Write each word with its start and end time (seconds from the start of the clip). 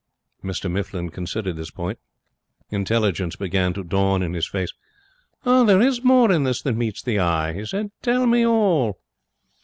"'Mr 0.43 0.67
Mifflin 0.71 1.11
considered 1.11 1.57
this 1.57 1.69
point. 1.69 1.99
Intelligence 2.71 3.35
began 3.35 3.71
to 3.75 3.83
dawn 3.83 4.23
in 4.23 4.33
his 4.33 4.47
face. 4.47 4.73
'There 5.43 5.79
is 5.79 6.03
more 6.03 6.31
in 6.31 6.43
this 6.43 6.59
than 6.63 6.75
meets 6.75 7.03
the 7.03 7.19
eye,' 7.19 7.53
he 7.53 7.65
said. 7.67 7.91
'Tell 8.01 8.25
me 8.25 8.43
all.' 8.43 8.97